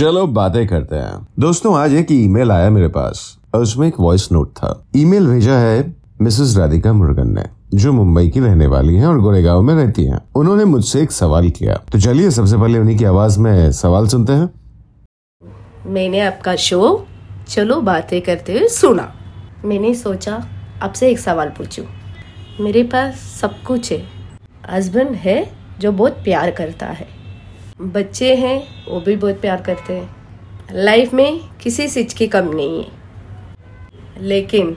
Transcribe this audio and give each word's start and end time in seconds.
चलो 0.00 0.26
बातें 0.26 0.66
करते 0.66 0.96
हैं। 0.96 1.26
दोस्तों, 1.38 1.78
आज 1.78 1.94
एक 1.94 2.06
ईमेल 2.12 2.52
आया 2.52 2.70
मेरे 2.70 2.88
पास। 2.88 3.38
और 3.54 3.60
उसमें 3.60 3.88
एक 3.88 3.94
वॉइस 4.00 4.32
नोट 4.32 4.50
था। 4.50 4.84
ईमेल 4.96 5.26
भेजा 5.26 5.52
है 5.52 5.96
मिसेस 6.22 6.56
राधिका 6.56 6.92
मुर्गन 6.92 7.34
ने, 7.34 7.44
जो 7.74 7.92
मुंबई 7.92 8.28
की 8.28 8.40
रहने 8.40 8.66
वाली 8.66 8.96
हैं 8.96 9.06
और 9.06 9.20
गोरेगांव 9.20 9.62
में 9.62 9.74
रहती 9.74 10.04
हैं। 10.04 10.20
उन्होंने 10.34 10.64
मुझसे 10.64 11.02
एक 11.02 11.12
सवाल 11.12 11.50
किया। 11.50 11.74
तो 11.92 12.00
चलिए, 12.00 12.30
सबसे 12.30 12.56
पहले 12.56 12.78
उन्हीं 12.78 12.98
की 12.98 13.04
आवाज़ 13.04 13.38
में 13.38 13.72
सवाल 13.72 14.06
सुनते 14.06 14.32
हैं। 14.32 14.50
मैंने 15.86 16.20
आपका 16.20 16.56
शो, 16.56 17.06
चलो 17.48 17.80
बातें 17.80 18.22
करते 18.22 18.58
हुए 18.58 18.68
सुना। 18.68 19.12
मैंने 19.64 19.94
सोचा, 19.94 20.46
आपसे 20.82 21.10
एक 21.10 21.18
सवाल 21.18 21.48
पूछूँ। 21.48 21.84
मेरे 22.60 22.82
पास 22.82 23.14
सब 23.14 23.50
कुछ 23.66 23.92
है। 23.92 24.02
हस्बैंड 24.72 25.10
है 25.10 25.52
जो 25.80 25.92
बहुत 25.92 26.12
प्यार 26.12 26.50
करता 26.50 26.86
है। 26.86 27.19
बच्चे 27.80 28.34
हैं, 28.34 28.62
वो 28.90 29.00
भी 29.00 29.16
बहुत 29.16 29.40
प्यार 29.40 29.60
करते 29.60 29.92
हैं। 29.92 30.10
लाइफ 30.72 31.14
में 31.14 31.40
किसी 31.62 31.88
चीज़ 31.88 32.14
की 32.14 32.26
कमी 32.26 32.54
नहीं 32.54 32.84
है। 32.84 32.88
लेकिन 34.18 34.76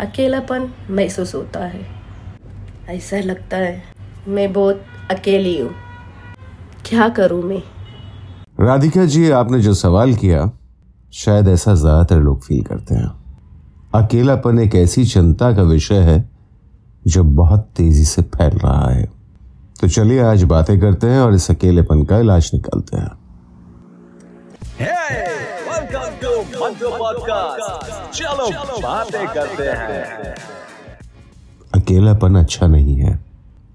अकेलापन 0.00 0.72
महसूस 0.90 1.34
होता 1.34 1.60
है। 1.60 1.86
ऐसा 2.88 3.16
लगता 3.16 3.56
है, 3.56 3.82
मैं 4.28 4.52
बहुत 4.52 4.84
अकेली 5.10 5.60
हूँ। 5.60 5.70
क्या 6.86 7.08
करूँ 7.08 7.42
मैं? 7.42 7.62
राधिका 8.60 9.04
जी, 9.04 9.30
आपने 9.30 9.60
जो 9.60 9.74
सवाल 9.74 10.14
किया, 10.14 10.52
शायद 11.12 11.48
ऐसा 11.48 11.74
ज़्यादातर 11.74 12.20
लोग 12.20 12.42
फील 12.42 12.62
करते 12.62 12.94
हैं। 12.94 13.10
अकेलापन 13.94 14.58
एक 14.58 14.74
ऐसी 14.74 15.04
चिंता 15.04 15.52
का 15.52 15.62
विषय 15.62 15.98
है, 15.98 16.30
जो 17.06 17.24
बहुत 17.24 17.68
तेज़ी 17.76 18.04
से 18.04 18.22
फैल 18.22 18.58
रहा 18.58 18.90
है। 18.90 19.15
तो 19.80 19.88
चलिए 19.88 20.20
आज 20.22 20.42
बातें 20.50 20.78
करते 20.80 21.06
हैं 21.06 21.20
और 21.20 21.34
इस 21.34 21.50
अकेलेपन 21.50 22.02
का 22.04 22.18
इलाज 22.18 22.50
निकालते 22.54 22.96
हैं। 22.96 23.10
चलो 28.12 28.48
बातें 28.82 29.26
करते 29.28 29.68
हैं। 29.70 30.34
अकेलापन 31.74 32.34
अच्छा 32.34 32.66
नहीं 32.66 32.96
है। 32.96 33.18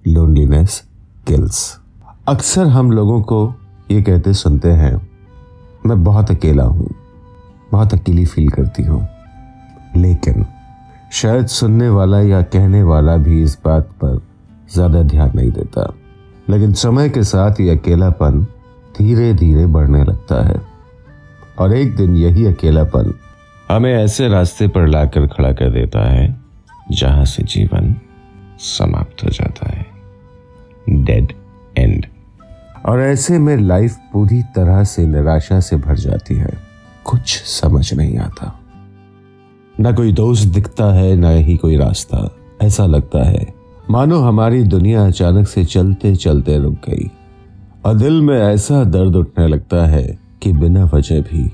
लोनलीनेस 0.06 0.82
किल्स 1.28 1.60
अक्सर 2.28 2.68
हम 2.68 2.92
लोगों 2.92 3.22
को 3.22 3.40
ये 3.92 4.02
कहते 4.02 4.34
सुनते 4.34 4.70
हैं 4.74 4.94
मैं 5.86 6.04
बहुत 6.04 6.32
अकेला 6.32 6.64
हूँ 6.64 6.90
बहुत 7.72 7.94
अकेली 7.94 8.26
फील 8.26 8.50
करती 8.50 8.84
हूँ। 8.84 9.08
लेकिन 9.96 10.46
शायद 11.14 11.48
सुनने 11.50 11.90
वाला 11.90 12.20
या 12.22 12.42
कहने 12.50 12.84
वाला 12.84 13.16
भी 13.18 13.42
इस 13.44 13.58
बात 13.66 13.90
पर 14.04 14.20
ज़्यादा 14.74 15.02
ध्यान 15.04 15.32
नहीं 15.36 15.52
देता। 15.52 15.84
लेकिन 16.50 16.74
समय 16.74 17.10
के 17.10 17.24
साथ 17.24 17.52
ये 17.62 17.70
अकेलापन 17.70 18.48
धीरे 18.98 19.34
धीरे 19.34 19.66
बढ़ने 19.66 20.04
लगता 20.04 20.48
है। 20.48 20.62
और 21.60 21.74
एक 21.74 21.96
दिन 21.96 22.16
यही 22.16 22.46
अकेलापन 22.46 23.14
हमें 23.70 23.94
ऐसे 23.94 24.28
रास्ते 24.28 24.68
पर 24.68 24.88
लाकर 24.88 25.28
खड़ा 25.28 25.52
कर 25.52 25.72
देता 25.72 26.10
है, 26.10 26.42
जहाँ 26.92 27.26
से 27.26 27.44
जीवन 27.44 27.96
समाप्त 28.60 29.24
हो 29.24 29.30
जाता 29.30 29.70
है। 29.70 29.86
डेड 30.90 31.34
एंड 31.78 32.06
और 32.86 33.02
ऐसे 33.02 33.40
में 33.40 33.58
लाइफ 33.58 33.98
पूरी 34.14 34.42
तरह 34.42 34.84
से 34.84 35.08
निराशा 35.08 35.60
से 35.60 35.76
भर 35.76 35.96
जाती 35.96 36.36
है। 36.36 36.50
कुछ 37.04 37.44
समझ 37.44 37.94
नहीं 37.94 38.18
आता। 38.18 38.60
ना 39.80 39.92
कोई 39.92 40.14
दोस्त 40.14 40.48
दिखता 40.48 40.94
है, 40.94 41.16
ना 41.16 41.30
ही 41.30 41.58
कोई 41.58 41.78
रास्ता। 41.78 42.36
ऐसा 42.62 42.86
लगता 42.86 43.24
है 43.24 43.61
मानो 43.92 44.20
हमारी 44.20 44.64
दुनिया 44.64 45.06
अचानक 45.08 45.48
से 45.48 45.66
चलते 45.66 46.16
चलते 46.16 46.58
रुक 46.58 46.74
गई, 46.74 47.10
और 47.86 47.94
दिल 47.94 48.22
में 48.22 48.38
ऐसा 48.40 48.84
दर्द 48.84 49.16
उठने 49.16 49.48
लगता 49.48 49.86
है 49.86 50.20
कि 50.42 50.52
बिना 50.54 50.84
वजह 50.84 51.22
भी 51.22 51.52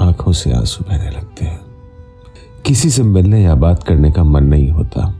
आँखों 0.00 0.32
से 0.32 0.52
आँसू 0.52 0.84
बहने 0.84 1.10
लगते 1.10 1.44
हैं। 1.44 1.60
किसी 2.66 2.90
से 2.90 3.02
मिलने 3.02 3.42
या 3.42 3.54
बात 3.54 3.82
करने 3.82 4.12
का 4.12 4.24
मन 4.24 4.44
नहीं 4.44 4.70
होता, 4.70 5.14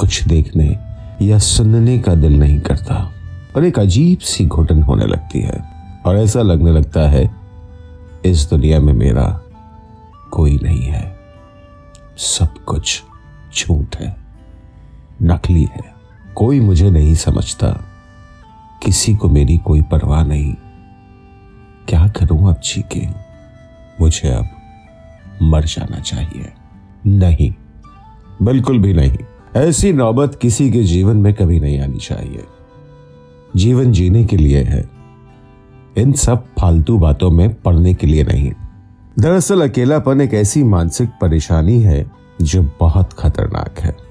कुछ 0.00 0.22
देखने 0.24 0.78
या 1.22 1.38
सुनने 1.38 1.98
का 1.98 2.14
दिल 2.14 2.38
नहीं 2.38 2.60
करता, 2.60 3.10
और 3.56 3.64
एक 3.64 3.78
अजीब 3.78 4.18
सी 4.18 4.46
घुटन 4.46 4.82
होने 4.82 5.06
लगती 5.06 5.40
है, 5.40 5.64
और 6.06 6.16
ऐसा 6.16 6.42
लगने 6.42 6.72
लगता 6.72 7.08
है, 7.08 7.30
इस 8.24 8.48
दुनिया 8.50 8.80
में 8.80 8.92
मेरा 8.92 9.40
कोई 10.30 10.60
नहीं 10.62 10.82
है, 10.82 11.18
सब 12.16 12.64
कुछ 12.64 13.02
झूठ 13.56 13.96
है। 13.96 14.19
नकली 15.22 15.64
है। 15.64 15.94
कोई 16.34 16.60
मुझे 16.60 16.90
नहीं 16.90 17.14
समझता। 17.14 17.68
किसी 18.82 19.14
को 19.14 19.28
मेरी 19.28 19.58
कोई 19.58 19.82
परवाह 19.82 20.24
नहीं। 20.24 20.54
क्या 21.88 22.08
करूँ 22.08 22.48
अब 22.48 22.60
जी 22.60 22.82
के 22.82 23.06
मुझे 24.00 24.28
अब 24.28 24.48
मर 25.42 25.64
जाना 25.64 26.00
चाहिए। 26.00 26.52
नहीं। 27.06 27.54
बिल्कुल 28.42 28.78
भी 28.78 28.92
नहीं। 28.92 29.18
ऐसी 29.56 29.92
नौबत 29.92 30.38
किसी 30.42 30.70
के 30.70 30.82
जीवन 30.82 31.16
में 31.16 31.34
कभी 31.34 31.60
नहीं 31.60 31.80
आनी 31.80 31.98
चाहिए। 31.98 32.44
जीवन 33.56 33.92
जीने 33.92 34.24
के 34.24 34.36
लिए 34.36 34.62
है। 34.62 34.90
इन 35.98 36.12
सब 36.12 36.46
फालतू 36.60 36.98
बातों 36.98 37.30
में 37.30 37.54
पढ़ने 37.54 37.94
के 37.94 38.06
लिए 38.06 38.24
नहीं। 38.24 38.52
दरअसल 39.18 39.68
अकेलापन 39.68 40.20
एक 40.20 40.34
ऐसी 40.34 40.62
मानसिक 40.62 41.08
परेशानी 41.08 41.82
है 41.82 42.10
जो 42.42 42.70
बहुत 42.80 43.12
खतरनाक 43.12 43.80
है। 43.80 44.09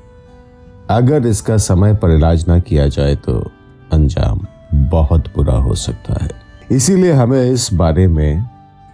अगर 0.89 1.25
इसका 1.27 1.57
समय 1.57 1.93
पर 1.93 2.11
इलाज 2.11 2.45
ना 2.47 2.59
किया 2.59 2.87
जाए 2.87 3.15
तो 3.15 3.51
अंजाम 3.93 4.39
बहुत 4.73 5.27
बुरा 5.27 5.53
हो 5.53 5.75
सकता 5.75 6.23
है। 6.23 6.29
इसीलिए 6.71 7.11
हमें 7.11 7.51
इस 7.51 7.69
बारे 7.73 8.07
में 8.07 8.49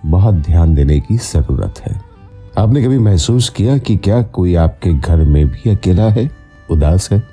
बहुत 0.05 0.35
ध्यान 0.35 0.75
देने 0.75 0.99
की 0.99 1.15
ज़रूरत 1.15 1.79
है। 1.79 2.01
आपने 2.57 2.83
कभी 2.83 2.99
महसूस 2.99 3.49
किया 3.49 3.77
कि 3.77 3.97
क्या 3.97 4.21
कोई 4.21 4.55
आपके 4.55 4.93
घर 4.93 5.17
में 5.17 5.47
भी 5.47 5.69
अकेला 5.69 6.09
है? 6.09 6.31
उदास 6.71 7.11
है? 7.11 7.23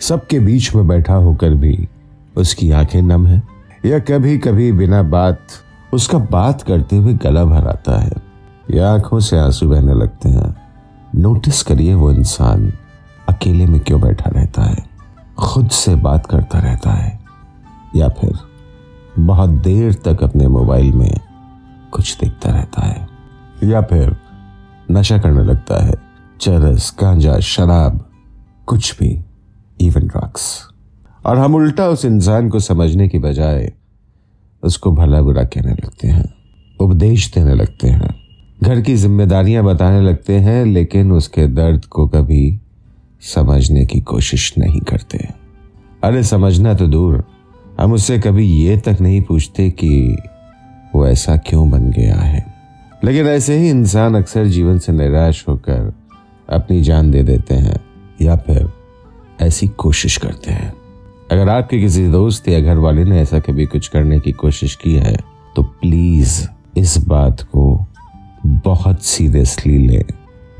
सबके 0.00 0.40
बीच 0.40 0.74
में 0.74 0.88
बैठा 0.88 1.14
होकर 1.14 1.50
भी 1.50 1.88
उसकी 2.36 2.70
आँखें 2.70 3.02
नम 3.02 3.26
है? 3.26 3.42
या 3.86 3.98
कभी 3.98 4.38
कभी 4.38 4.72
बिना 4.72 5.02
बात, 5.02 5.38
उसका 5.92 6.18
बात 6.18 6.62
करते 6.62 6.96
हुए 6.96 7.14
गला 7.14 7.44
भर 7.44 7.68
आता 7.68 8.00
है? 8.00 8.12
या 8.70 8.92
आँखों 8.92 9.20
से 9.20 9.38
आँसू 9.38 9.68
बहने 9.68 9.94
लगते 9.94 10.28
हैं? 10.28 10.56
नोटिस 11.14 11.62
करिए 11.62 11.94
वो 11.94 12.12
इंसान 12.12 12.72
अकेले 13.40 13.66
में 13.66 13.80
क्यों 13.80 14.00
बैठा 14.00 14.30
रहता 14.30 14.62
है? 14.62 14.76
खुद 15.38 15.70
से 15.70 15.94
बात 15.94 16.26
करता 16.26 16.58
रहता 16.58 16.90
है? 16.90 17.20
या 17.96 18.08
फिर 18.08 18.32
बहुत 19.18 19.50
देर 19.50 19.94
तक 19.94 20.24
अपने 20.24 20.48
मोबाइल 20.48 20.92
में 20.92 21.20
कुछ 21.92 22.18
देखता 22.20 22.50
रहता 22.50 22.82
है? 22.82 23.08
या 23.64 23.82
फिर 23.82 24.16
नशा 24.90 25.18
करने 25.18 25.44
लगता 25.44 25.84
है? 25.84 25.94
चरस, 26.40 26.96
गांजा, 27.00 27.40
शराब, 27.40 28.10
कुछ 28.66 28.98
भी 28.98 29.24
इवन 29.80 30.06
ड्रग्स 30.06 30.68
और 31.26 31.38
हम 31.38 31.54
उल्टा 31.54 31.88
उस 31.88 32.04
इंसान 32.04 32.48
को 32.48 32.60
समझने 32.60 33.08
की 33.08 33.18
बजाय 33.18 33.72
उसको 34.62 34.92
भला 34.92 35.22
बुरा 35.22 35.42
कहने 35.42 35.72
लगते 35.72 36.08
हैं, 36.08 36.34
उपदेश 36.80 37.34
देने 37.34 37.54
लगते 37.54 37.88
हैं, 37.88 38.14
घर 38.62 38.80
की 38.80 38.96
जिम्मेदारियाँ 38.96 39.64
बताने 39.64 40.00
लगते 40.00 40.36
हैं, 40.36 40.64
लेकिन 40.64 41.12
उसके 41.12 41.48
दर्द 41.48 41.84
को 41.84 42.08
कभी 42.08 42.60
समझने 43.20 43.86
की 43.86 44.00
कोशिश 44.00 44.54
नहीं 44.58 44.80
करते। 44.80 45.28
अरे 46.04 46.22
समझना 46.22 46.74
तो 46.74 46.86
दूर। 46.86 47.24
हम 47.80 47.92
उससे 47.92 48.18
कभी 48.18 48.46
ये 48.46 48.76
तक 48.76 48.96
नहीं 49.00 49.22
पूछते 49.22 49.70
कि 49.70 50.16
वो 50.94 51.06
ऐसा 51.06 51.36
क्यों 51.36 51.70
बन 51.70 51.90
गया 51.90 52.16
है। 52.16 52.54
लेकिन 53.04 53.26
ऐसे 53.26 53.58
ही 53.58 53.70
इंसान 53.70 54.14
अक्सर 54.14 54.46
जीवन 54.46 54.78
से 54.78 54.92
निराश 54.92 55.44
होकर 55.48 55.94
अपनी 56.50 56.82
जान 56.82 57.10
दे 57.10 57.22
देते 57.22 57.54
हैं 57.54 57.80
या 58.22 58.36
फिर 58.36 58.72
ऐसी 59.40 59.68
कोशिश 59.68 60.16
करते 60.16 60.52
हैं। 60.52 60.72
अगर 61.30 61.48
आपके 61.48 61.80
किसी 61.80 62.08
दोस्त 62.08 62.48
या 62.48 62.60
घर 62.60 62.76
वाले 62.76 63.04
ने 63.04 63.20
ऐसा 63.20 63.40
कभी 63.40 63.66
कुछ 63.66 63.88
करने 63.88 64.20
की 64.20 64.32
कोशिश 64.32 64.74
की 64.74 64.94
है 64.94 65.16
तो 65.56 65.62
प्लीज़ 65.62 66.48
इस 66.76 66.98
बात 66.98 67.42
को 67.42 67.86
बहुत 68.46 69.02
सीरियसली 69.02 69.78
लें। 69.78 70.04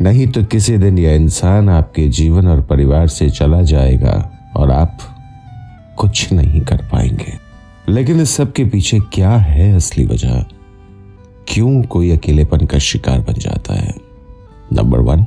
नहीं 0.03 0.27
तो 0.27 0.45
किसी 0.45 0.79
दिन 0.79 0.99
यह 0.99 1.15
इंसान 1.15 1.69
आपके 1.69 2.09
जीवन 2.09 2.49
और 2.49 2.63
परिवार 2.63 3.09
से 3.09 3.31
चला 3.31 3.63
जाएगा 3.63 4.33
और 4.57 4.71
आप 4.71 4.99
कुछ 5.97 6.33
नहीं 6.33 6.61
कर 6.61 6.77
पाएँगे। 6.77 7.33
लेकिन 7.89 8.21
इस 8.21 8.31
सब 8.31 8.53
के 8.53 8.65
पीछे 8.65 9.01
क्या 9.01 9.31
है 9.31 9.77
असली 9.77 10.07
वजह? 10.07 10.45
क्यों 11.49 11.83
कोई 11.83 12.11
अकेलेपन 12.11 12.67
का 12.67 12.79
शिकार 12.79 13.21
बन 13.21 13.35
जाता 13.35 13.75
है? 13.75 13.95
नंबर 14.73 14.99
वन 14.99 15.23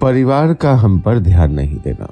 परिवार 0.00 0.54
का 0.54 0.74
हम 0.74 0.98
पर 0.98 1.18
ध्यान 1.18 1.52
नहीं 1.52 1.76
देना। 1.76 2.08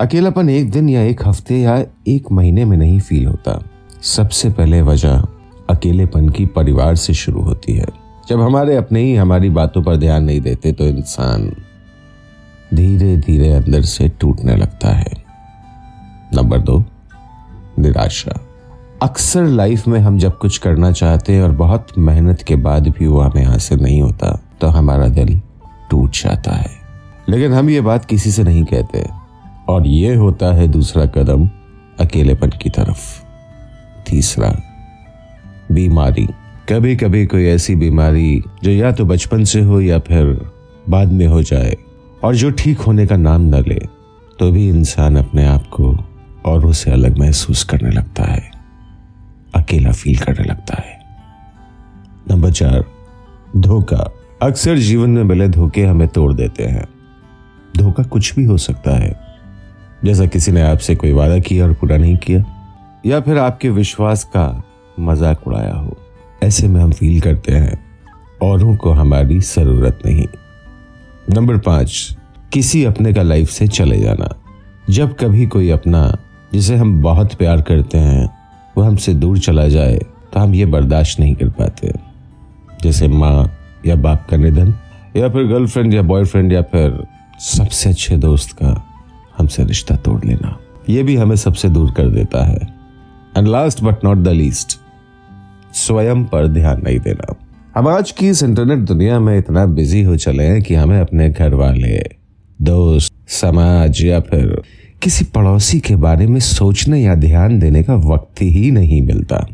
अकेलापन 0.00 0.48
एक 0.48 0.70
दिन 0.70 0.88
या 0.88 1.02
एक 1.02 1.28
हफ़्ते 1.28 1.60
या 1.60 1.84
एक 2.08 2.32
महीने 2.32 2.64
में 2.64 2.76
नहीं 2.76 3.00
फील 3.00 3.26
होता। 3.26 3.64
सबसे 4.02 4.50
पहले 4.50 4.82
वजह 4.82 5.22
अकेलेपन 5.70 6.28
की 6.28 6.46
परिवार 6.46 6.96
से 6.96 7.14
शुरू 7.14 7.42
होती 7.42 7.72
है। 7.72 7.99
जब 8.30 8.40
हमारे 8.40 8.76
अपने 8.76 9.00
ही 9.00 9.14
हमारी 9.14 9.48
बातों 9.50 9.82
पर 9.82 9.96
ध्यान 9.96 10.24
नहीं 10.24 10.40
देते 10.40 10.72
तो 10.72 10.84
इंसान 10.84 11.56
धीरे 12.74 13.16
धीरे 13.16 13.48
अंदर 13.52 13.82
से 13.82 14.08
टूटने 14.08 14.56
लगता 14.56 14.88
है। 14.88 15.24
नंबर 16.34 16.58
दो, 16.58 16.84
निराशा। 17.78 18.40
अक्सर 19.02 19.44
लाइफ 19.44 19.86
में 19.88 20.00
हम 20.00 20.18
जब 20.18 20.38
कुछ 20.38 20.58
करना 20.58 20.92
चाहते 20.92 21.32
हैं 21.32 21.42
और 21.42 21.52
बहुत 21.52 21.88
मेहनत 21.98 22.42
के 22.42 22.56
बाद 22.56 22.88
भी 22.88 23.06
वो 23.06 23.20
हमें 23.20 23.44
हासिल 23.44 23.80
नहीं 23.80 24.02
होता 24.02 24.40
तो 24.60 24.66
हमारा 24.66 25.08
दिल 25.08 25.40
टूट 25.90 26.10
जाता 26.12 26.52
है। 26.52 26.70
लेकिन 27.28 27.52
हम 27.52 27.70
ये 27.70 27.80
बात 27.80 28.04
किसी 28.04 28.30
से 28.30 28.42
नहीं 28.42 28.64
कहते, 28.64 29.06
और 29.68 29.86
ये 29.86 30.14
होता 30.14 30.54
है 30.54 30.68
दूसरा 30.68 31.06
कदम, 31.06 31.48
अकेलेपन 32.00 32.50
की 32.62 32.70
तरफ़। 32.70 33.22
तीसरा, 34.06 34.54
बीमारी। 35.72 36.28
कभी 36.70 36.96
कभी 36.96 37.26
कोई 37.26 37.44
ऐसी 37.44 37.74
बीमारी 37.76 38.42
जो 38.64 38.70
या 38.70 38.90
तो 38.92 39.04
बचपन 39.04 39.44
से 39.44 39.60
हो 39.60 39.80
या 39.80 39.98
फिर 39.98 40.26
बाद 40.88 41.12
में 41.12 41.26
हो 41.26 41.42
जाए 41.42 41.76
और 42.24 42.34
जो 42.34 42.50
ठीक 42.50 42.78
होने 42.78 43.06
का 43.06 43.16
नाम 43.16 43.42
न 43.42 43.62
ले 43.68 43.78
तो 44.38 44.50
भी 44.50 44.68
इंसान 44.68 45.16
अपने 45.16 45.46
आप 45.46 45.66
को 45.66 45.92
औरों 46.46 46.72
से 46.72 46.90
अलग 46.90 47.18
महसूस 47.18 47.64
करने 47.64 47.90
लगता 47.90 48.24
है। 48.24 48.50
अकेला 49.54 49.92
फील 49.92 50.18
करने 50.18 50.44
लगता 50.44 50.82
है। 50.82 50.98
नंबर 52.30 52.52
चार, 52.52 52.84
धोखा। 53.56 54.10
अक्सर 54.42 54.76
जीवन 54.76 55.10
में 55.10 55.22
मिले 55.24 55.48
धोखे 55.48 55.84
हमें 55.84 56.08
तोड़ 56.08 56.32
देते 56.32 56.64
हैं। 56.64 56.86
धोखा 57.76 58.02
कुछ 58.02 58.34
भी 58.34 58.44
हो 58.44 58.56
सकता 58.58 58.96
है। 58.96 59.20
जैसा 60.04 60.26
किसी 60.26 60.52
ने 60.52 60.62
आपसे 60.62 60.94
कोई 60.94 61.12
वादा 61.12 61.38
किया 61.38 61.66
और 61.66 61.72
पूरा 61.72 61.96
नहीं 61.96 62.16
किया, 62.16 62.44
या 63.06 63.20
फिर 63.20 63.38
आपके 63.38 63.70
विश्वास 63.70 64.24
का 64.24 64.62
मज़ाक 65.00 65.48
उड़ाया 65.48 65.74
हो। 65.74 65.89
ऐसे 66.42 66.68
में 66.68 66.80
हम 66.80 66.92
फील 66.92 67.20
करते 67.20 67.52
हैं, 67.52 67.78
औरों 68.42 68.76
को 68.76 68.90
हमारी 68.90 69.40
ज़रूरत 69.40 69.98
नहीं। 70.06 70.26
नंबर 71.34 71.58
पाँच, 71.58 72.16
किसी 72.52 72.84
अपने 72.84 73.12
का 73.12 73.22
लाइफ 73.22 73.50
से 73.50 73.68
चले 73.68 73.98
जाना। 74.00 74.28
जब 74.90 75.14
कभी 75.16 75.46
कोई 75.46 75.70
अपना, 75.70 76.16
जिसे 76.52 76.76
हम 76.76 77.00
बहुत 77.02 77.34
प्यार 77.34 77.62
करते 77.62 77.98
हैं, 77.98 78.28
वो 78.76 78.82
हमसे 78.82 79.14
दूर 79.14 79.38
चला 79.38 79.68
जाए 79.68 79.96
तो 80.32 80.40
हम 80.40 80.54
ये 80.54 80.66
बर्दाश्त 80.66 81.20
नहीं 81.20 81.34
कर 81.34 81.48
पाते। 81.48 81.92
जैसे 82.82 83.08
माँ 83.08 83.52
या 83.86 83.96
बाप 83.96 84.26
का 84.30 84.36
निधन, 84.36 84.74
या 85.16 85.28
फिर 85.28 85.44
गर्लफ्रेंड 85.44 85.94
या 85.94 86.02
बॉयफ्रेंड 86.02 86.52
या 86.52 86.62
फिर 86.62 87.06
सबसे 87.40 87.90
अच्छे 87.90 88.16
दोस्त 88.16 88.52
का 88.52 88.74
हमसे 89.38 89.64
रिश्ता 89.64 89.96
तोड़ 89.96 90.24
लेना। 90.24 90.58
ये 90.88 91.02
भी 91.02 91.16
हमें 91.16 91.36
सबसे 91.36 91.68
दूर 91.68 91.90
कर 91.90 92.08
देता 92.08 92.44
है। 92.44 92.58
And 93.36 93.48
last 93.48 93.82
but 93.82 94.04
not 94.04 94.18
the 94.18 94.28
least 94.28 94.79
स्वयं 95.74 96.24
पर 96.24 96.48
ध्यान 96.48 96.82
नहीं 96.84 96.98
देना। 96.98 97.34
हम 97.76 97.88
आज 97.88 98.10
की 98.10 98.28
इस 98.28 98.42
इंटरनेट 98.42 98.78
दुनिया 98.78 99.20
में 99.20 99.38
इतना 99.38 99.66
बिज़ी 99.66 100.02
हो 100.02 100.16
चले 100.16 100.44
हैं 100.44 100.62
कि 100.62 100.74
हमें 100.74 101.00
अपने 101.00 101.30
घर 101.30 101.54
वाले 101.54 102.02
दोस्त, 102.62 103.12
समाज 103.28 104.04
या 104.04 104.20
फिर 104.20 104.62
किसी 105.02 105.24
पड़ोसी 105.24 105.80
के 105.80 105.96
बारे 105.96 106.26
में 106.26 106.40
सोचने 106.40 107.00
या 107.00 107.14
ध्यान 107.14 107.58
देने 107.58 107.82
का 107.82 107.94
वक्त 107.94 108.42
ही 108.42 108.70
नहीं 108.70 109.02
मिलता। 109.02 109.46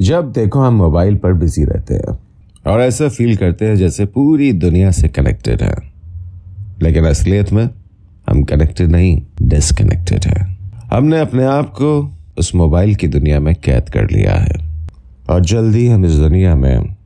जब 0.00 0.32
देखो 0.32 0.60
हम 0.60 0.74
मोबाइल 0.74 1.16
पर 1.16 1.32
बिज़ी 1.32 1.64
रहते 1.64 1.94
हैं 1.94 2.18
और 2.66 2.80
ऐसा 2.80 3.08
फील 3.08 3.36
करते 3.36 3.64
हैं 3.64 3.76
जैसे 3.76 4.06
पूरी 4.06 4.52
दुनिया 4.52 4.90
से 4.90 5.08
कनेक्टेड 5.08 5.62
है। 5.62 5.74
लेकिन 6.82 7.04
असलियत 7.04 7.52
में 7.52 7.70
हम 8.28 8.42
कनेक्टेड 8.42 8.90
नहीं 8.90 9.22
डिसकनेक्टेड 9.42 10.24
है। 10.24 10.56
हमने 10.92 11.20
अपने 11.20 11.44
आप 11.44 11.68
को 11.68 12.18
उस 12.38 12.54
मोबाइल 12.54 12.94
की 12.94 13.08
दुनिया 13.08 13.40
में 13.40 13.54
कैद 13.54 13.88
कर 13.88 14.10
लिया 14.10 14.34
है। 14.34 14.71
और 15.30 15.40
जल्दी 15.40 15.88
हम 15.88 16.04
इस 16.04 16.12
दुनिया 16.12 16.54
में 16.54 16.96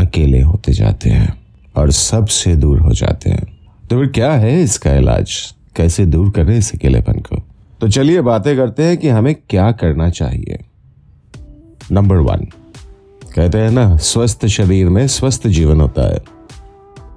अकेले 0.00 0.40
होते 0.40 0.72
जाते 0.72 1.10
हैं 1.10 1.42
और 1.76 1.90
सबसे 1.90 2.56
दूर 2.56 2.80
हो 2.80 2.92
जाते 2.92 3.30
हैं। 3.30 3.58
तो 3.90 3.98
फिर 3.98 4.06
क्या 4.06 4.32
है 4.32 4.62
इसका 4.62 4.94
इलाज? 4.94 5.54
कैसे 5.76 6.06
दूर 6.06 6.30
करें 6.30 6.58
इस 6.58 6.74
अकेलेपन 6.74 7.12
को? 7.12 7.42
तो 7.80 7.88
चलिए 7.88 8.20
बातें 8.20 8.56
करते 8.56 8.82
हैं 8.82 8.96
कि 8.96 9.08
हमें 9.08 9.34
क्या 9.34 9.72
करना 9.72 10.10
चाहिए। 10.10 10.58
नंबर 11.92 12.16
वन 12.16 12.48
कहते 13.34 13.58
हैं 13.58 13.70
ना, 13.70 13.96
स्वस्थ 13.96 14.46
शरीर 14.46 14.88
में 14.88 15.08
स्वस्थ 15.08 15.46
जीवन 15.46 15.80
होता 15.80 16.12
है। 16.12 16.18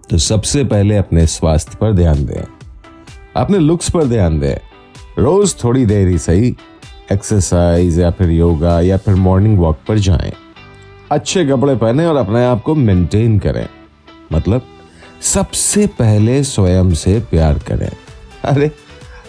तो 0.10 0.18
सबसे 0.18 0.64
पहले 0.64 0.98
अपने 0.98 1.28
स्वास्थ्य 1.28 1.78
पर 1.82 1.94
ध्यान 1.94 2.26
दें। 2.26 2.44
अपने 3.36 3.60
लुक्स 3.60 3.90
पर 3.90 4.04
ध्यान 4.04 4.40
दें। 4.40 4.56
रोज 5.20 5.56
थोड़ी 5.64 5.86
देर 5.86 6.08
ही 6.08 6.18
सही 6.18 6.56
एक्सरसाइज 7.12 8.00
या 8.00 8.12
फिर 8.12 8.30
योगा 8.30 8.82
या 8.82 8.98
फिर 8.98 9.16
मॉर्निंग 9.16 9.58
वॉक 9.58 9.80
पर 9.88 9.98
जाएँ। 9.98 10.34
अच्छे 11.12 11.46
कपड़े 11.46 11.76
पहने 11.76 12.06
और 12.06 12.16
अपने 12.16 12.46
आप 12.46 12.62
को 12.62 12.76
मेंटेन 12.76 13.40
करें। 13.40 13.68
मतलब 14.34 14.62
सबसे 15.22 15.88
पहले 15.88 16.44
स्वयं 16.44 16.94
से 16.94 17.20
प्यार 17.20 17.60
करें। 17.60 17.92
अरे, 18.44 18.72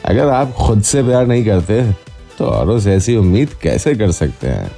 अगर 0.04 0.28
आप 0.28 0.52
खुद 0.52 0.82
से 0.82 1.02
प्यार 1.02 1.26
नहीं 1.26 1.44
करते 1.44 1.92
तो 2.38 2.44
औरों 2.44 2.78
से 2.80 2.94
ऐसी 2.94 3.16
उम्मीद 3.16 3.48
कैसे 3.62 3.94
कर 3.94 4.10
सकते 4.12 4.48
हैं? 4.48 4.72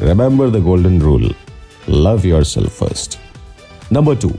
Remember 0.00 0.50
the 0.50 0.62
golden 0.62 1.00
rule 1.02 1.34
love 1.90 2.26
your 2.26 2.44
self 2.44 2.78
first 2.78 3.18
number 3.92 4.16
two 4.16 4.30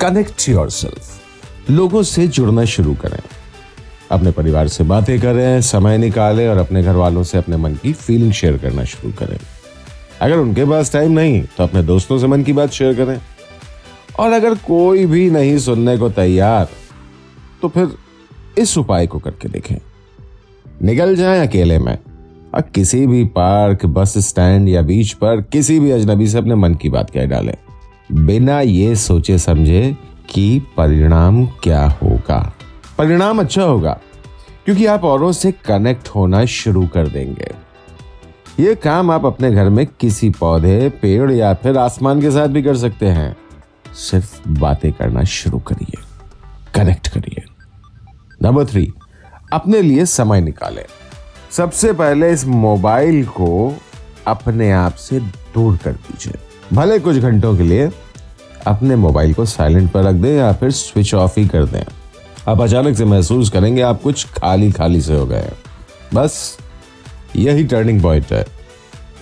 connect 0.00 0.48
your 0.48 0.70
self 0.70 1.70
लोगों 1.70 2.02
से 2.02 2.26
जुड़ना 2.28 2.64
शुरू 2.64 2.94
करें। 2.94 3.20
अपने 4.10 4.30
परिवार 4.30 4.68
से 4.68 4.84
बातें 4.84 5.20
करें, 5.20 5.60
समय 5.60 5.98
निकालें 5.98 6.48
और 6.48 6.56
अपने 6.56 6.82
घर 6.82 6.94
वालों 6.94 7.22
से 7.22 7.38
अपने 7.38 7.56
मन 7.56 7.74
की 7.74 7.92
फीलिंग 7.92 8.32
शेयर 8.32 8.58
करना 8.58 8.84
शुरू 8.84 9.12
करें। 9.12 9.38
अगर 10.20 10.36
उनके 10.36 10.64
पास 10.64 10.92
टाइम 10.92 11.12
नहीं 11.12 11.42
तो 11.56 11.62
अपने 11.64 11.82
दोस्तों 11.82 12.18
से 12.18 12.26
मन 12.26 12.42
की 12.42 12.52
बात 12.52 12.70
शेयर 12.70 12.94
करें। 12.94 13.20
और 14.18 14.32
अगर 14.32 14.54
कोई 14.66 15.06
भी 15.06 15.30
नहीं 15.30 15.58
सुनने 15.58 15.96
को 15.98 16.08
तैयार 16.10 16.68
तो 17.62 17.68
फिर 17.68 17.88
इस 18.58 18.76
उपाय 18.78 19.06
को 19.06 19.18
करके 19.18 19.48
देखें। 19.48 19.76
निकल 20.82 21.14
जाएँ 21.16 21.46
अकेले 21.46 21.78
में, 21.78 21.98
और 22.54 22.60
किसी 22.74 23.06
भी 23.06 23.24
पार्क, 23.24 23.86
बस 23.86 24.18
स्टैंड 24.18 24.68
या 24.68 24.82
बीच 24.82 25.12
पर 25.12 25.40
किसी 25.42 25.78
भी 25.80 25.90
अजनबी 25.90 26.28
से 26.28 26.38
अपने 26.38 26.54
मन 26.54 26.74
की 26.74 26.88
बात 26.88 27.10
कह 27.10 27.26
डालें। 27.26 27.54
बिना 28.12 28.60
ये 28.60 28.94
सोचे 28.96 29.38
समझे 29.38 29.96
कि 30.30 30.60
परिणाम 30.76 31.46
क्या 31.62 31.84
होगा। 32.02 32.40
परिणाम 32.98 33.40
अच्छा 33.40 33.62
होगा, 33.62 33.98
क्योंकि 34.64 34.86
आप 34.86 35.04
औरों 35.04 35.32
से 35.32 35.52
कनेक्ट 35.64 36.08
होना 36.08 36.44
शुरू 36.44 36.86
कर 36.86 37.08
देंगे। 37.08 37.50
ये 38.60 38.74
काम 38.74 39.10
आप 39.10 39.26
अपने 39.26 39.50
घर 39.50 39.68
में 39.68 39.86
किसी 39.86 40.30
पौधे, 40.30 40.88
पेड़ 40.88 41.30
या 41.32 41.54
फिर 41.54 41.78
आसमान 41.78 42.20
के 42.20 42.30
साथ 42.30 42.48
भी 42.48 42.62
कर 42.62 42.76
सकते 42.76 43.06
हैं। 43.06 43.36
सिर्फ़ 43.94 44.48
बातें 44.48 44.92
करना 44.92 45.24
शुरू 45.24 45.58
करिए। 45.58 45.98
कनेक्ट 46.74 47.08
करिए। 47.08 47.44
नंबर 48.42 48.64
थ्री 48.64 48.92
अपने 49.52 49.82
लिए 49.82 50.06
समय 50.06 50.40
निकालें। 50.40 50.84
सबसे 51.50 51.92
पहले 51.92 52.32
इस 52.32 52.46
मोबाइल 52.46 53.26
को 53.26 53.76
अपने 54.26 54.72
आप 54.72 54.94
से 54.94 55.20
दूर 55.20 55.76
कर 55.76 55.92
दीजिए। 55.92 56.34
भले 56.72 56.98
कुछ 56.98 57.16
घंटों 57.16 57.56
के 57.56 57.62
लिए 57.62 57.90
अपने 58.66 58.96
मोबाइल 58.96 59.34
को 59.34 59.44
साइलेंट 59.44 59.92
पर 59.92 60.02
रख 60.02 60.14
दें 60.14 60.36
या 60.36 60.52
फिर 60.52 60.70
स्विच 60.70 61.14
ऑफ़ 61.14 61.40
ही 61.40 61.48
कर 61.48 61.64
दें। 61.64 61.84
आप 62.48 62.60
अचानक 62.60 62.96
से 62.96 63.04
महसूस 63.04 63.50
करेंगे 63.50 63.82
आप 63.82 64.02
कुछ 64.02 64.24
खाली 64.24 64.72
खाली 64.72 65.00
से 65.00 65.16
हो 65.16 65.26
गए 65.26 65.52
बस 66.14 66.58
यही 67.36 67.64
टर्निंग 67.64 68.02
पॉइंट 68.02 68.32
है। 68.32 68.46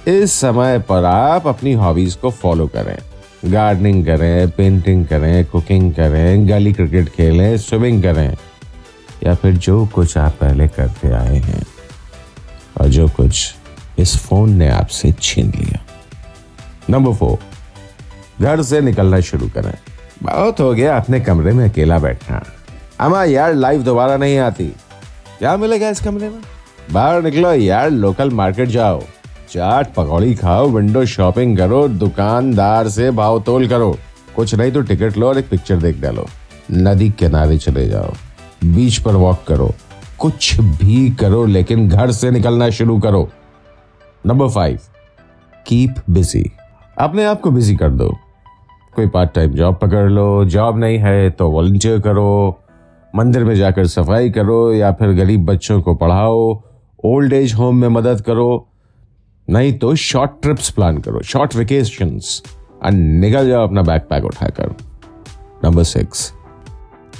इस 0.06 0.32
समय 0.32 0.78
पर 0.78 1.04
आप 1.04 1.46
अपनी 1.46 1.72
हॉबीज 1.72 2.14
को 2.14 2.30
फॉलो 2.30 2.66
करें। 2.66 2.98
गार्डनिंग 3.52 4.06
करें 4.06 4.50
पेंटिंग 4.50 5.06
करें 5.06 5.44
कुकिंग 5.44 5.94
करें, 5.94 6.48
गली 6.48 6.72
क्रिकेट 6.72 7.08
खेलें 7.08 7.56
स्विमिंग 7.58 8.02
करें, 8.02 8.36
या 9.25 9.34
फिर 9.34 9.52
जो 9.52 9.86
कुछ 9.86 10.18
आप 10.18 10.32
पहले 10.32 10.68
करते 10.68 11.10
आए 11.10 11.36
हैं 11.36 11.66
और 12.80 12.88
जो 12.88 13.08
कुछ 13.08 13.54
इस 13.98 14.16
फ़ोन 14.16 14.52
ने 14.52 14.68
आपसे 14.68 15.12
छीन 15.12 15.52
लिया। 15.56 15.84
नंबर 16.90 17.14
फोर 17.14 17.38
घर 18.44 18.62
से 18.62 18.80
निकलना 18.80 19.20
शुरू 19.20 19.48
करें। 19.48 19.75
बहुत 20.22 20.60
हो 20.60 20.75
गया 20.75 20.96
अपने 20.96 21.20
कमरे 21.20 21.52
में 21.52 21.70
अकेला 21.70 21.98
बैठना। 21.98 22.42
अमा 23.00 23.25
यार 23.25 23.54
लाइफ 23.54 23.80
दोबारा 23.80 24.16
नहीं 24.16 24.38
आती। 24.38 24.66
क्या 25.38 25.56
मिलेगा 25.56 25.88
इस 25.88 26.00
कमरे 26.00 26.28
में? 26.28 26.40
बाहर 26.93 27.23
निकलो 27.23 27.52
यार 27.52 27.90
लोकल 27.90 28.31
मार्केट 28.31 28.69
जाओ। 28.69 29.00
चाट 29.50 29.93
पकौड़ी 29.95 30.35
खाओ 30.35 30.69
विंडो 30.69 31.05
शॉपिंग 31.07 31.57
करो, 31.59 31.87
दुकानदार 31.88 32.88
से 32.88 33.11
भाव 33.11 33.40
तोल 33.40 33.66
करो। 33.69 33.97
कुछ 34.37 34.55
नहीं 34.55 34.73
तो 34.73 34.81
टिकट 34.81 35.16
लो 35.16 35.28
और 35.28 35.38
एक 35.38 35.49
पिक्चर 35.49 35.76
देख 35.76 36.00
डालो। 36.00 36.26
नदी 36.73 37.09
किनारे 37.11 37.59
चले 37.59 37.87
जाओ। 37.88 38.12
बीच 38.64 38.99
पर 38.99 39.14
वॉक 39.14 39.45
करो। 39.49 39.71
कुछ 40.19 40.61
भी 40.61 41.09
करो, 41.11 41.45
लेकिन 41.47 41.88
घर 41.88 42.11
से 42.11 42.31
निकलना 42.31 42.69
शुरू 42.71 42.99
करो। 43.00 43.28
नंबर 44.26 44.49
फाइव 44.49 44.78
कीप 45.66 45.95
बिज़ी 46.11 46.45
अपने 46.99 47.25
आप 47.25 47.40
को 47.40 47.50
बिज़ी 47.50 47.76
कर 47.76 47.90
दो। 47.90 48.09
कोई 48.95 49.07
पार्ट 49.07 49.33
टाइम 49.35 49.55
जॉब 49.55 49.78
पकड़ 49.78 50.09
लो 50.11 50.45
जॉब 50.45 50.78
नहीं 50.78 50.99
है 50.99 51.31
तो 51.31 51.50
वॉल्टियर 51.50 52.00
करो। 52.00 52.59
मंदिर 53.14 53.45
में 53.45 53.55
जाकर 53.55 53.87
सफ़ाई 53.87 54.31
करो 54.31 54.73
या 54.73 54.93
फिर 54.93 55.12
गरीब 55.14 55.45
बच्चों 55.45 55.81
को 55.83 55.95
पढ़ाओ। 55.95 56.55
ओल्ड 57.04 57.32
एज 57.32 57.52
होम 57.54 57.80
में 57.80 57.88
मदद 57.88 58.20
करो 58.20 58.48
नहीं 59.48 59.72
तो 59.78 59.94
शॉर्ट 59.94 60.30
ट्रिप्स 60.42 60.70
प्लान 60.70 60.98
करो 60.98 61.20
शॉर्ट 61.24 61.56
वेकेशंस 61.56 62.42
और 62.84 62.92
निकल 62.92 63.48
जाओ 63.48 63.66
अपना 63.66 63.82
बैक 63.82 64.06
पैक 64.10 64.24
उठाकर 64.24 64.74
नंबर 65.64 65.84
सिक्स 65.84 66.32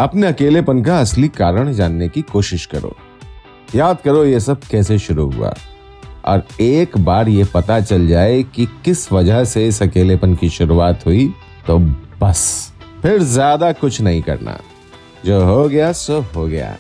अपने 0.01 0.27
अकेलेपन 0.27 0.83
का 0.83 1.01
असली 1.01 1.29
कारण 1.37 1.73
जानने 1.73 2.09
की 2.09 2.23
कोशिश 2.23 2.67
करो 2.67 2.97
याद 3.75 4.01
करो 4.05 4.25
ये 4.25 4.41
सब 4.41 4.61
कैसे 4.71 4.99
शुरू 4.99 5.31
हुआ 5.31 5.55
और 6.27 6.43
एक 6.61 6.97
बार 6.99 7.29
ये 7.29 7.45
पता 7.55 7.81
चल 7.81 8.07
जाए 8.09 8.43
कि 8.55 8.67
किस 8.85 9.11
वजह 9.13 9.45
से 9.45 9.67
इस 9.69 9.83
अकेलेपन 9.83 10.35
की 10.35 10.49
शुरुआत 10.49 11.07
हुई 11.07 11.29
तो 11.67 11.79
बस 12.23 12.43
फिर 13.03 13.23
ज़्यादा 13.23 13.73
कुछ 13.73 14.01
नहीं 14.01 14.23
करना 14.23 14.59
जो 15.25 15.45
हो 15.45 15.69
गया 15.69 15.93
सो 15.93 16.21
हो 16.37 16.47
गया 16.47 16.77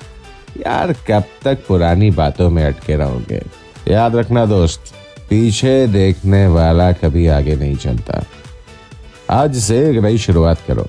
यार, 0.57 0.93
कब 0.93 1.25
तक 1.43 1.67
पुरानी 1.69 2.11
बातों 2.11 2.51
में 2.51 2.65
अटके 2.65 2.97
रहोगे? 2.97 3.43
याद 3.89 4.17
रखना 4.17 4.45
दोस्त, 4.47 4.95
पीछे 5.31 5.87
देखने 5.87 6.47
वाला 6.47 6.93
कभी 6.93 7.27
आगे 7.27 7.57
नहीं 7.57 7.77
चलता। 7.77 8.25
आज 9.31 9.57
से 9.57 9.79
एक 9.91 9.97
नई 9.97 10.19
शुरुआत 10.19 10.59
करो, 10.69 10.87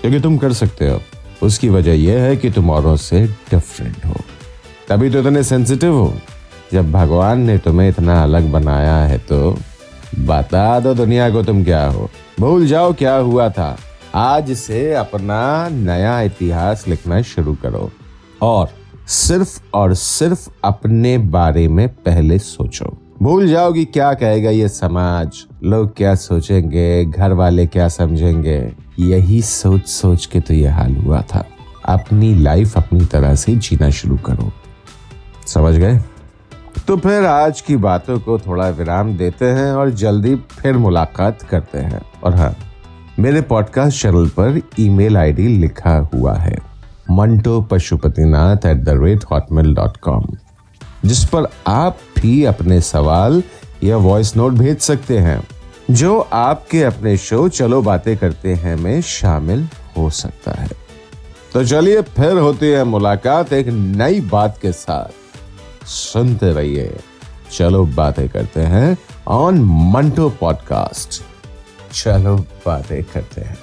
क्योंकि 0.00 0.20
तुम 0.20 0.36
कर 0.38 0.52
सकते 0.52 0.88
हो। 0.88 1.00
उसकी 1.42 1.68
वजह 1.68 1.92
यह 1.92 2.22
है 2.22 2.36
कि 2.36 2.50
तुम 2.50 2.70
औरों 2.70 2.96
से 2.96 3.26
डिफरेंट 3.50 4.04
हो। 4.06 4.14
तभी 4.88 5.10
तो 5.10 5.20
इतने 5.20 5.42
सेंसिटिव 5.42 5.94
हो। 5.94 6.14
जब 6.72 6.90
भगवान 6.92 7.40
ने 7.40 7.58
तुम्हें 7.58 7.88
इतना 7.88 8.22
अलग 8.22 8.50
बनाया 8.50 8.96
है 8.96 9.18
तो 9.18 9.58
बता 10.18 10.80
दो 10.80 10.94
दुनिया 10.94 11.30
को 11.30 11.42
तुम 11.42 11.64
क्या 11.64 11.84
हो। 11.86 12.10
भूल 12.40 12.66
जाओ 12.66 12.92
क्या 12.92 13.14
हुआ 13.14 13.48
था। 13.48 13.76
आज 14.14 14.52
से 14.52 14.94
अपना 14.94 15.68
नया 15.68 16.20
इतिहास 16.20 16.84
लिखना 16.88 17.20
शुरू 17.22 17.56
करो। 17.62 17.90
और 18.42 18.68
सिर्फ़ 19.06 19.62
और 19.74 19.94
सिर्फ़ 19.94 20.50
अपने 20.64 21.18
बारे 21.18 21.68
में 21.68 21.88
पहले 21.88 22.38
सोचो। 22.38 22.98
भूल 23.22 23.48
जाओगी 23.48 23.84
क्या 23.84 24.14
कहेगा 24.14 24.50
ये 24.50 24.68
समाज। 24.68 25.44
लोग 25.64 25.96
क्या 25.96 26.14
सोचेंगे, 26.14 27.04
घर 27.04 27.32
वाले 27.32 27.66
क्या 27.66 27.88
समझेंगे। 27.88 28.72
यही 28.98 29.42
सोच 29.42 29.86
सोच 29.86 30.26
के 30.26 30.40
तो 30.40 30.54
ये 30.54 30.68
हाल 30.68 30.96
हुआ 30.96 31.22
था। 31.22 31.46
अपनी 31.84 32.34
लाइफ 32.34 32.76
अपनी 32.76 33.04
तरह 33.04 33.34
से 33.34 33.56
जीना 33.56 33.90
शुरू 33.90 34.16
करो। 34.16 34.52
समझ 35.46 35.74
गए? 35.74 36.00
तो 36.86 36.96
फिर 36.96 37.24
आज 37.24 37.60
की 37.60 37.76
बातों 37.76 38.18
को 38.18 38.38
थोड़ा 38.38 38.68
विराम 38.68 39.16
देते 39.16 39.44
हैं 39.44 39.72
और 39.72 39.90
जल्दी 39.90 40.36
फिर 40.36 40.76
मुलाकात 40.76 41.42
करते 41.42 41.78
हैं। 41.78 42.02
और 42.24 42.34
हाँ 42.34 42.56
मेरे 43.18 43.40
पॉडकास्ट 43.40 44.02
चैनल 44.02 44.28
पर 44.28 44.62
ईमेल 44.80 45.16
आईडी 45.16 45.48
लिखा 45.48 46.10
हुआ 46.14 46.34
है। 46.34 46.71
Manto 47.16 47.60
Pashupatinath 47.62 48.66
at 48.66 48.84
the 48.84 48.98
rate 49.02 49.24
Hotmail 49.30 49.74
dot 49.74 49.96
com 49.96 50.26
जिस 51.04 51.24
पर 51.24 51.46
आप 51.66 51.98
भी 52.18 52.44
अपने 52.44 52.80
सवाल 52.80 53.42
या 53.84 53.96
वॉइस 53.96 54.36
नोट 54.36 54.52
भेज 54.52 54.78
सकते 54.80 55.18
हैं, 55.18 55.42
जो 55.90 56.18
आपके 56.32 56.82
अपने 56.82 57.16
शो 57.16 57.48
चलो 57.48 57.80
बातें 57.82 58.16
करते 58.16 58.54
हैं 58.54 58.76
में 58.76 59.00
शामिल 59.02 59.68
हो 59.96 60.08
सकता 60.10 60.52
है। 60.52 60.70
तो 61.52 61.64
चलिए 61.64 62.02
फिर 62.02 62.38
होती 62.38 62.66
है 62.66 62.84
मुलाकात 62.84 63.52
एक 63.52 63.68
नई 63.68 64.20
बात 64.28 64.58
के 64.62 64.72
साथ। 64.72 65.86
सुनते 65.86 66.52
रहिए, 66.52 66.96
चलो 67.52 67.84
बातें 67.86 68.28
करते 68.28 68.60
हैं 68.66 68.96
ऑन 69.28 69.60
मंटो 69.92 70.28
पॉडकास्ट 70.30 71.22
चलो 71.94 72.36
बातें 72.66 73.02
करते 73.04 73.40
हैं। 73.40 73.58